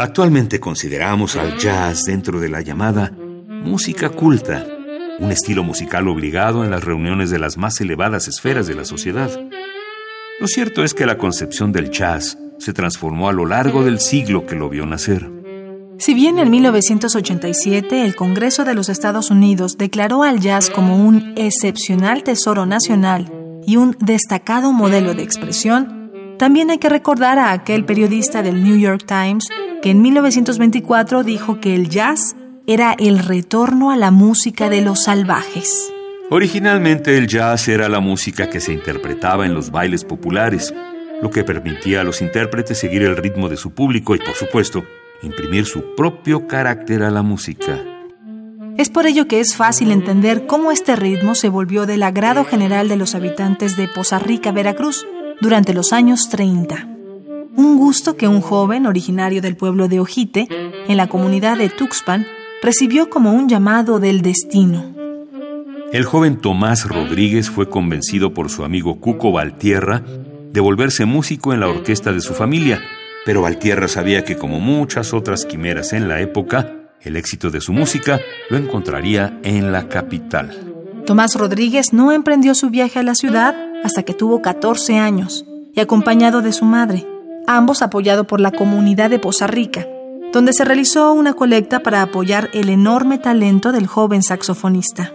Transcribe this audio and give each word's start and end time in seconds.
Actualmente 0.00 0.58
consideramos 0.58 1.36
al 1.36 1.56
jazz 1.58 2.04
dentro 2.04 2.40
de 2.40 2.48
la 2.48 2.60
llamada 2.62 3.12
música 3.62 4.08
culta, 4.10 4.66
un 5.18 5.30
estilo 5.32 5.62
musical 5.62 6.08
obligado 6.08 6.64
en 6.64 6.70
las 6.70 6.84
reuniones 6.84 7.30
de 7.30 7.38
las 7.38 7.56
más 7.56 7.80
elevadas 7.80 8.28
esferas 8.28 8.66
de 8.66 8.74
la 8.74 8.84
sociedad. 8.84 9.30
Lo 10.40 10.46
cierto 10.46 10.84
es 10.84 10.94
que 10.94 11.06
la 11.06 11.18
concepción 11.18 11.72
del 11.72 11.90
jazz 11.90 12.38
se 12.58 12.72
transformó 12.72 13.28
a 13.28 13.32
lo 13.32 13.46
largo 13.46 13.84
del 13.84 14.00
siglo 14.00 14.46
que 14.46 14.56
lo 14.56 14.68
vio 14.68 14.86
nacer. 14.86 15.30
Si 15.98 16.14
bien 16.14 16.38
en 16.38 16.50
1987 16.50 18.04
el 18.04 18.14
Congreso 18.14 18.64
de 18.64 18.74
los 18.74 18.88
Estados 18.88 19.30
Unidos 19.30 19.78
declaró 19.78 20.22
al 20.22 20.38
jazz 20.38 20.70
como 20.70 21.04
un 21.04 21.34
excepcional 21.36 22.22
tesoro 22.22 22.66
nacional 22.66 23.32
y 23.66 23.76
un 23.76 23.96
destacado 23.98 24.72
modelo 24.72 25.14
de 25.14 25.24
expresión, 25.24 26.12
también 26.38 26.70
hay 26.70 26.78
que 26.78 26.88
recordar 26.88 27.40
a 27.40 27.50
aquel 27.50 27.84
periodista 27.84 28.42
del 28.42 28.62
New 28.62 28.78
York 28.78 29.04
Times 29.06 29.48
que 29.82 29.90
en 29.90 30.00
1924 30.02 31.24
dijo 31.24 31.60
que 31.60 31.74
el 31.74 31.88
jazz 31.88 32.36
era 32.68 32.94
el 32.98 33.18
retorno 33.18 33.90
a 33.90 33.96
la 33.96 34.10
música 34.10 34.68
de 34.68 34.82
los 34.82 35.04
salvajes. 35.04 35.90
Originalmente 36.28 37.16
el 37.16 37.26
jazz 37.26 37.66
era 37.66 37.88
la 37.88 38.00
música 38.00 38.50
que 38.50 38.60
se 38.60 38.74
interpretaba 38.74 39.46
en 39.46 39.54
los 39.54 39.70
bailes 39.70 40.04
populares, 40.04 40.74
lo 41.22 41.30
que 41.30 41.44
permitía 41.44 42.02
a 42.02 42.04
los 42.04 42.20
intérpretes 42.20 42.76
seguir 42.76 43.02
el 43.02 43.16
ritmo 43.16 43.48
de 43.48 43.56
su 43.56 43.70
público 43.70 44.14
y, 44.14 44.18
por 44.18 44.34
supuesto, 44.34 44.84
imprimir 45.22 45.64
su 45.64 45.94
propio 45.96 46.46
carácter 46.46 47.02
a 47.04 47.10
la 47.10 47.22
música. 47.22 47.82
Es 48.76 48.90
por 48.90 49.06
ello 49.06 49.26
que 49.26 49.40
es 49.40 49.56
fácil 49.56 49.90
entender 49.90 50.46
cómo 50.46 50.70
este 50.70 50.94
ritmo 50.94 51.34
se 51.34 51.48
volvió 51.48 51.86
del 51.86 52.02
agrado 52.02 52.44
general 52.44 52.90
de 52.90 52.96
los 52.96 53.14
habitantes 53.14 53.78
de 53.78 53.88
Poza 53.88 54.18
Rica, 54.18 54.52
Veracruz, 54.52 55.06
durante 55.40 55.72
los 55.72 55.94
años 55.94 56.28
30 56.28 56.98
un 57.58 57.76
gusto 57.76 58.16
que 58.16 58.28
un 58.28 58.40
joven 58.40 58.86
originario 58.86 59.42
del 59.42 59.56
pueblo 59.56 59.88
de 59.88 59.98
Ojite, 59.98 60.46
en 60.86 60.96
la 60.96 61.08
comunidad 61.08 61.58
de 61.58 61.68
Tuxpan, 61.68 62.24
recibió 62.62 63.08
como 63.10 63.32
un 63.32 63.48
llamado 63.48 63.98
del 63.98 64.22
destino. 64.22 64.84
El 65.92 66.04
joven 66.04 66.36
Tomás 66.36 66.86
Rodríguez 66.86 67.48
fue 67.48 67.70
convencido 67.70 68.34
por 68.34 68.50
su 68.50 68.64
amigo 68.64 69.00
Cuco 69.00 69.32
Valtierra 69.32 70.02
de 70.52 70.60
volverse 70.60 71.04
músico 71.04 71.52
en 71.52 71.60
la 71.60 71.68
orquesta 71.68 72.12
de 72.12 72.20
su 72.20 72.34
familia, 72.34 72.80
pero 73.24 73.42
Valtierra 73.42 73.88
sabía 73.88 74.24
que 74.24 74.36
como 74.36 74.60
muchas 74.60 75.14
otras 75.14 75.44
quimeras 75.44 75.92
en 75.92 76.08
la 76.08 76.20
época, 76.20 76.74
el 77.00 77.16
éxito 77.16 77.50
de 77.50 77.60
su 77.60 77.72
música 77.72 78.20
lo 78.50 78.56
encontraría 78.56 79.38
en 79.42 79.72
la 79.72 79.88
capital. 79.88 80.50
Tomás 81.06 81.36
Rodríguez 81.36 81.92
no 81.92 82.12
emprendió 82.12 82.54
su 82.54 82.70
viaje 82.70 82.98
a 82.98 83.02
la 83.02 83.14
ciudad 83.14 83.54
hasta 83.82 84.02
que 84.02 84.14
tuvo 84.14 84.42
14 84.42 84.98
años 84.98 85.46
y 85.74 85.80
acompañado 85.80 86.42
de 86.42 86.52
su 86.52 86.64
madre, 86.64 87.06
ambos 87.46 87.80
apoyado 87.80 88.26
por 88.26 88.40
la 88.40 88.50
comunidad 88.50 89.08
de 89.08 89.18
Poza 89.18 89.46
Rica, 89.46 89.86
donde 90.32 90.52
se 90.52 90.64
realizó 90.64 91.12
una 91.12 91.34
colecta 91.34 91.80
para 91.80 92.02
apoyar 92.02 92.50
el 92.52 92.68
enorme 92.68 93.18
talento 93.18 93.72
del 93.72 93.86
joven 93.86 94.22
saxofonista. 94.22 95.12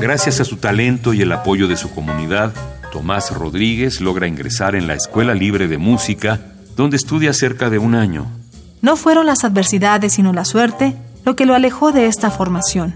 Gracias 0.00 0.40
a 0.40 0.44
su 0.44 0.58
talento 0.58 1.12
y 1.12 1.22
el 1.22 1.32
apoyo 1.32 1.66
de 1.66 1.76
su 1.76 1.90
comunidad, 1.90 2.52
Tomás 2.92 3.36
Rodríguez 3.36 4.00
logra 4.00 4.28
ingresar 4.28 4.76
en 4.76 4.86
la 4.86 4.94
Escuela 4.94 5.34
Libre 5.34 5.66
de 5.66 5.78
Música, 5.78 6.40
donde 6.76 6.96
estudia 6.96 7.32
cerca 7.32 7.68
de 7.68 7.78
un 7.78 7.94
año. 7.94 8.26
No 8.80 8.96
fueron 8.96 9.26
las 9.26 9.42
adversidades, 9.42 10.14
sino 10.14 10.32
la 10.32 10.44
suerte, 10.44 10.94
lo 11.24 11.34
que 11.34 11.46
lo 11.46 11.54
alejó 11.54 11.90
de 11.90 12.06
esta 12.06 12.30
formación. 12.30 12.94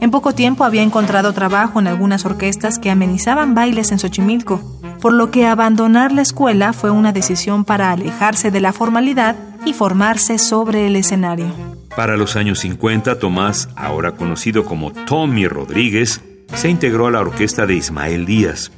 En 0.00 0.10
poco 0.10 0.32
tiempo 0.32 0.64
había 0.64 0.82
encontrado 0.82 1.32
trabajo 1.32 1.80
en 1.80 1.88
algunas 1.88 2.24
orquestas 2.24 2.78
que 2.78 2.90
amenizaban 2.90 3.54
bailes 3.54 3.90
en 3.90 3.98
Xochimilco, 3.98 4.73
por 5.04 5.12
lo 5.12 5.30
que 5.30 5.44
abandonar 5.44 6.12
la 6.12 6.22
escuela 6.22 6.72
fue 6.72 6.90
una 6.90 7.12
decisión 7.12 7.66
para 7.66 7.92
alejarse 7.92 8.50
de 8.50 8.62
la 8.62 8.72
formalidad 8.72 9.36
y 9.66 9.74
formarse 9.74 10.38
sobre 10.38 10.86
el 10.86 10.96
escenario. 10.96 11.52
Para 11.94 12.16
los 12.16 12.36
años 12.36 12.60
50, 12.60 13.18
Tomás, 13.18 13.68
ahora 13.76 14.12
conocido 14.12 14.64
como 14.64 14.94
Tommy 14.94 15.46
Rodríguez, 15.46 16.22
se 16.54 16.70
integró 16.70 17.06
a 17.06 17.10
la 17.10 17.20
orquesta 17.20 17.66
de 17.66 17.74
Ismael 17.74 18.24
Díaz. 18.24 18.72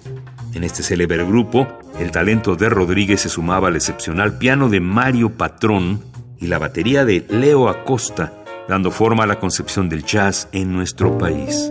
En 0.53 0.65
este 0.65 0.83
célebre 0.83 1.25
grupo, 1.25 1.69
el 2.01 2.11
talento 2.11 2.57
de 2.57 2.71
Rodríguez 2.71 3.21
se 3.21 3.29
sumaba 3.29 3.69
al 3.69 3.77
excepcional 3.77 4.37
piano 4.37 4.69
de 4.69 4.81
Mario 4.81 5.31
Patrón 5.31 6.03
y 6.41 6.49
la 6.49 6.59
batería 6.59 7.05
de 7.05 7.25
Leo 7.31 7.69
Acosta, 7.69 8.33
dando 8.69 8.91
forma 8.91 9.23
a 9.23 9.29
la 9.29 9.39
concepción 9.39 9.89
del 9.89 10.03
jazz 10.03 10.49
en 10.51 10.73
nuestro 10.73 11.19
país. 11.19 11.71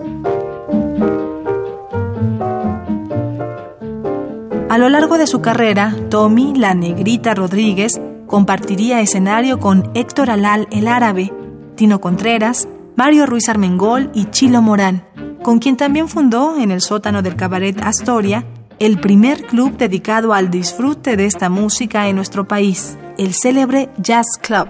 A 4.75 4.77
lo 4.77 4.89
largo 4.89 5.17
de 5.17 5.25
su 5.25 5.39
carrera, 5.39 5.95
Tommy 6.09 6.53
La 6.53 6.73
Negrita 6.73 7.33
Rodríguez 7.33 8.01
compartiría 8.27 8.99
escenario 8.99 9.57
con 9.57 9.89
Héctor 9.93 10.29
Alal 10.29 10.67
el 10.69 10.89
Árabe, 10.89 11.31
Tino 11.75 12.01
Contreras, 12.01 12.67
Mario 12.97 13.25
Ruiz 13.25 13.47
Armengol 13.47 14.11
y 14.13 14.25
Chilo 14.31 14.61
Morán, 14.61 15.07
con 15.41 15.59
quien 15.59 15.77
también 15.77 16.09
fundó 16.09 16.57
en 16.59 16.71
el 16.71 16.81
sótano 16.81 17.21
del 17.21 17.37
cabaret 17.37 17.81
Astoria 17.81 18.45
el 18.77 18.99
primer 18.99 19.43
club 19.45 19.77
dedicado 19.77 20.33
al 20.33 20.51
disfrute 20.51 21.15
de 21.15 21.25
esta 21.25 21.47
música 21.47 22.09
en 22.09 22.17
nuestro 22.17 22.45
país, 22.45 22.97
el 23.17 23.33
célebre 23.33 23.87
Jazz 23.97 24.25
Club. 24.41 24.67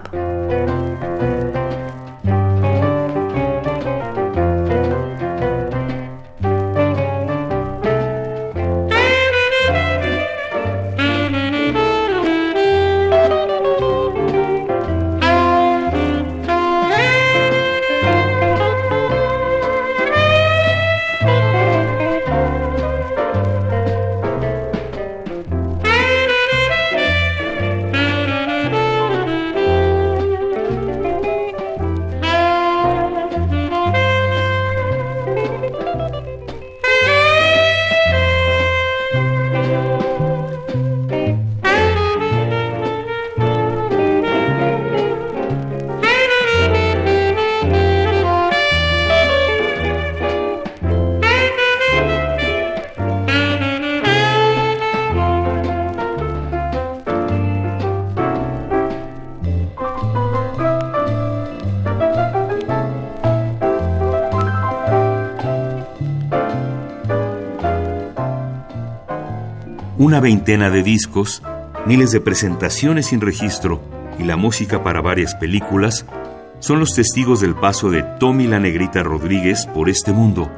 Una 69.98 70.20
veintena 70.20 70.68
de 70.68 70.82
discos, 70.82 71.42
miles 71.86 72.12
de 72.12 72.20
presentaciones 72.20 73.06
sin 73.06 73.20
registro 73.20 73.80
y 74.18 74.24
la 74.24 74.36
música 74.36 74.82
para 74.82 75.00
varias 75.00 75.34
películas 75.34 76.04
son 76.58 76.80
los 76.80 76.94
testigos 76.94 77.40
del 77.40 77.54
paso 77.54 77.90
de 77.90 78.02
Tommy 78.02 78.46
la 78.46 78.60
Negrita 78.60 79.02
Rodríguez 79.02 79.66
por 79.66 79.88
este 79.88 80.12
mundo, 80.12 80.50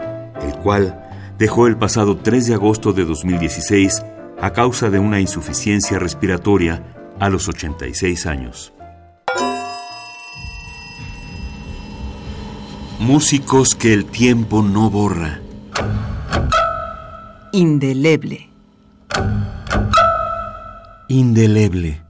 el 0.42 0.54
cual 0.58 1.04
dejó 1.38 1.66
el 1.68 1.76
pasado 1.76 2.16
3 2.16 2.48
de 2.48 2.54
agosto 2.54 2.92
de 2.92 3.04
2016 3.04 4.02
a 4.40 4.52
causa 4.52 4.90
de 4.90 4.98
una 4.98 5.20
insuficiencia 5.20 5.98
respiratoria 5.98 6.82
a 7.20 7.28
los 7.28 7.48
86 7.48 8.26
años. 8.26 8.72
Músicos 12.98 13.76
que 13.76 13.94
el 13.94 14.06
tiempo 14.06 14.62
no 14.62 14.90
borra. 14.90 15.40
Indeleble 17.52 18.48
indeleble. 21.08 22.07